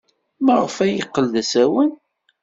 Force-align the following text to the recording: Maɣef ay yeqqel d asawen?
Maɣef 0.45 0.75
ay 0.85 0.91
yeqqel 0.93 1.25
d 1.33 1.35
asawen? 1.41 1.91